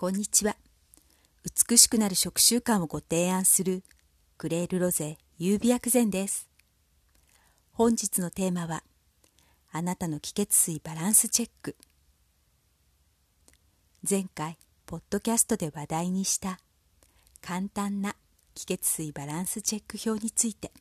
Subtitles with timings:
[0.00, 0.56] こんにちは。
[1.68, 3.82] 美しくなる食習慣をご提案する
[4.38, 6.48] クレールロゼ優美薬膳です。
[7.72, 8.82] 本日のテーマは
[9.70, 11.76] あなたの気血水バランスチェック。
[14.08, 16.60] 前回ポッドキャストで話題にした
[17.42, 18.16] 簡単な
[18.54, 20.72] 気血水バランスチェック表について。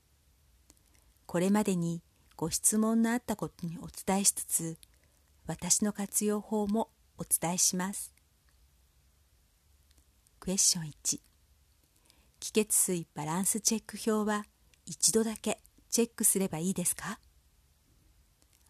[1.26, 2.02] これまでに
[2.38, 4.78] ご質問のあったことにお伝えしつつ
[5.46, 8.14] 私の活用法もお伝えします。
[10.50, 11.20] クエスチョン1
[12.40, 14.46] 気血水バランスチェック表は
[14.88, 15.60] 一度だけ
[15.92, 17.20] チェックすればいいですか？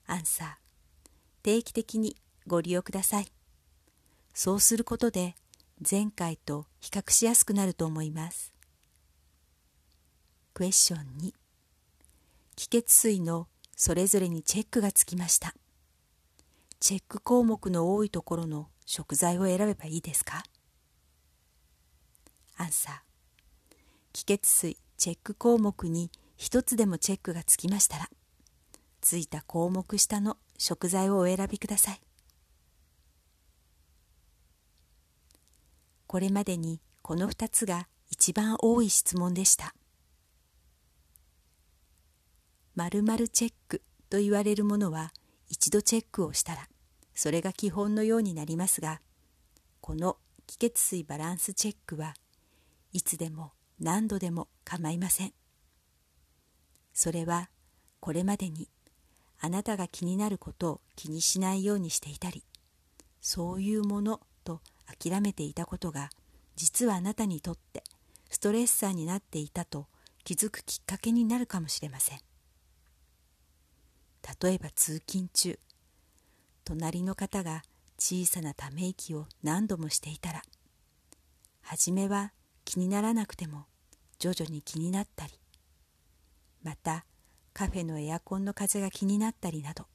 [0.05, 0.49] アンサー。
[1.41, 3.27] 定期的にご利用ください。
[4.33, 5.35] そうすることで
[5.89, 8.51] 前回と比較しやすくなると思います。
[10.53, 11.33] クエスチョン2
[12.57, 15.55] 気血水のそれぞれにチェックがつきました。
[16.81, 20.43] チェック項目の多いところの食材を選べばいいですか？
[22.59, 22.95] アンサー
[24.13, 28.09] 気血水チェック項目に一つでもチェックがつきましたら
[29.01, 32.01] ついた項目下の食材をお選びください。
[36.05, 39.73] これまでにこの2つが一番多い質問でした。
[42.75, 45.13] 〇〇チェックと言われるものは
[45.47, 46.67] 一度チェックをしたら
[47.13, 49.01] それが基本のようになりますが
[49.81, 50.17] この
[50.47, 52.13] 気血水バランスチェックは
[52.91, 55.33] いつでも何度でも構いません。
[56.93, 57.49] それは
[57.99, 58.69] これまでに
[59.39, 62.43] あなたが気になることを気にしないようにしていたり
[63.21, 66.09] そういうものと諦めていたことが
[66.55, 67.83] 実はあなたにとって
[68.29, 69.87] ストレッサーになっていたと
[70.25, 72.19] 気づくきっかけになるかもしれません。
[74.41, 75.57] 例えば通勤中
[76.65, 77.63] 隣の方が
[77.97, 80.41] 小さなため息を何度もしていたら
[81.61, 82.33] 初めは
[82.69, 83.65] 気にならなくても
[84.19, 85.33] 徐々に気になったり
[86.61, 87.03] また
[87.51, 89.87] カフェのエアコンの風が気になったりなど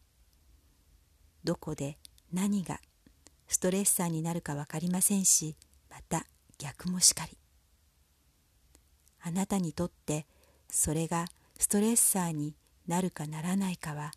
[1.45, 1.99] どこで
[2.33, 2.81] 何が
[3.47, 5.55] ストレッサーになるか分かりませんし
[5.89, 6.27] また
[6.59, 7.39] 逆もしかり。
[9.21, 10.27] あなたにとって
[10.69, 12.57] それがストレッサーに
[12.89, 14.11] なるかならないかは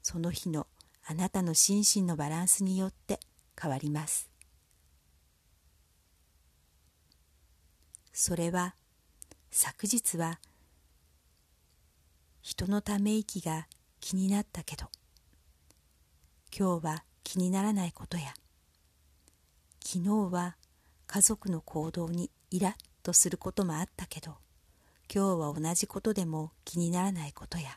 [0.00, 0.68] その日の
[1.04, 3.18] あなたの心身のバランスによって
[3.60, 4.30] 変わります。
[8.18, 8.74] それは
[9.50, 10.40] 昨日は
[12.40, 13.66] 人のため息が
[14.00, 14.86] 気になったけど。
[16.50, 18.32] 今日は気にならないことや。
[19.84, 20.56] 昨日は
[21.06, 24.38] 家族の行動にイラッとすることもあったけど。
[25.14, 27.74] 今日は同じことでも気にならないことや。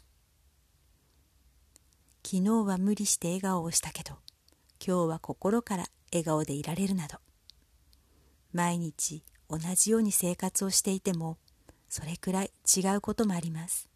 [2.26, 4.14] 昨日は無理して笑顔をしたけど。
[4.80, 5.84] 今日は心から
[6.14, 7.18] 笑顔でいられるなど。
[8.54, 11.38] 毎日同じように生活をしていても
[11.90, 13.90] それくらい違うこともあります。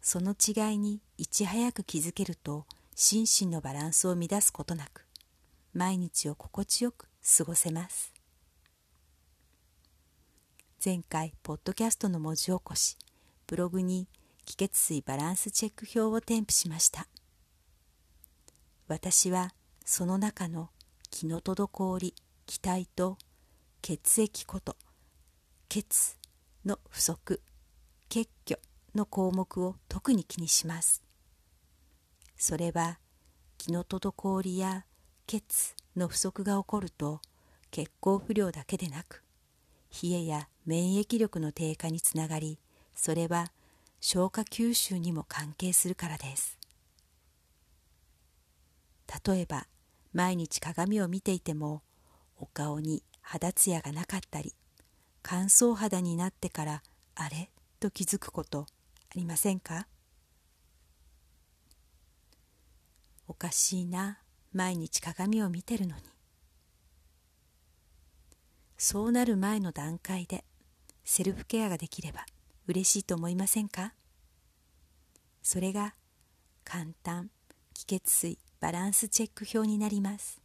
[0.00, 5.04] その違いにいち早く気づけると心身のバランスを乱すことなく
[5.74, 8.12] 毎日を心地よく過ごせます。
[10.84, 12.96] 前回ポッドキャストの文字起こし
[13.46, 14.06] ブログに
[14.44, 17.06] 気血水バランスチェック表を添付しました。
[18.86, 19.52] 私は
[19.84, 20.70] その中の
[21.10, 22.14] 気の滞り
[22.46, 23.18] 気体と
[23.82, 24.76] 血液こと
[25.68, 26.16] 血
[26.64, 27.40] の不足
[28.08, 28.58] 血虚
[28.94, 31.02] の項目を特に気にします。
[32.36, 32.98] それは
[33.56, 34.84] 気の滞りや
[35.26, 37.20] 血の不足が起こると
[37.70, 39.24] 血行不良だけでなく
[40.02, 42.58] 冷えや免疫力の低下につながり
[42.94, 43.52] それは
[44.00, 46.58] 消化吸収にも関係するからです。
[49.26, 49.66] 例えば
[50.12, 51.82] 毎日鏡を見ていても
[52.36, 54.54] お顔に肌ツヤがなかったり
[55.22, 56.82] 乾燥肌になってから
[57.14, 57.50] あれ？
[57.78, 58.60] と気づくこと
[59.10, 59.86] ありませんか？
[63.26, 64.18] おかしいな。
[64.54, 66.02] 毎日鏡を見てるのに。
[68.78, 70.42] そうなる前の段階で
[71.04, 72.24] セルフケアができれば
[72.66, 73.92] 嬉しいと思いませんか？
[75.42, 75.94] それが
[76.64, 77.28] 簡単
[77.74, 80.40] 気血水バランスチェック表になります。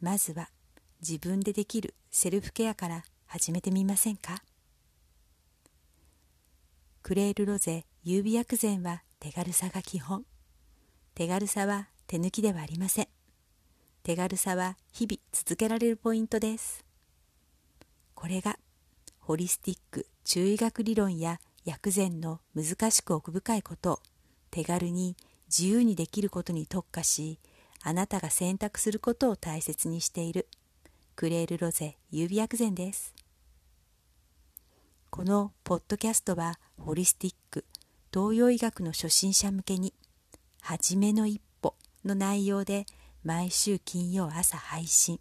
[0.00, 0.48] まずは
[1.00, 4.42] 自分でできるセルフケアから始めてみませんか？
[7.02, 10.24] クレールロゼ優美薬膳は手軽さが基本。
[11.14, 13.08] 手軽さは手抜きではありません。
[14.02, 16.84] 手軽さは日々続けられるポイントです。
[18.14, 18.58] これが
[19.18, 23.92] ホリスティック中医学理論や薬膳の難しく奥深いこと。
[23.92, 24.00] を
[24.50, 25.16] 手軽に
[25.48, 27.38] 自由にできることに特化し
[27.82, 30.48] あなたが選択することを大切にしている。
[31.16, 33.14] クレールロゼ優美薬膳です。
[35.08, 37.64] このポッドキャストはホリスティック
[38.12, 39.94] 東洋医学の初心者向けに
[40.60, 41.74] 「はじめの一歩」
[42.04, 42.84] の内容で
[43.24, 45.18] 毎週金曜朝配信。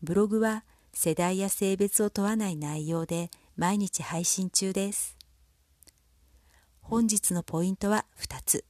[0.00, 5.16] ブログは世代や性別を問わない内容で毎日配信中です。
[6.82, 8.64] 本日のポイントは2つ。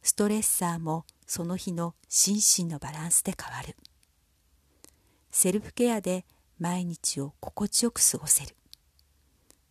[0.00, 3.74] ストレッサーもその日の心身のバランスで変わる。
[5.40, 6.24] セルフケアで
[6.58, 8.56] 毎日を心地よく過ごせる。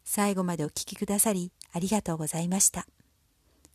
[0.05, 2.87] 最後までお聴きくださりありがとうございました。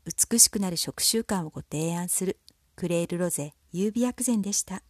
[0.06, 2.38] 美しくなる食習慣をご提案する
[2.76, 4.82] クレールロゼ優美薬膳でした。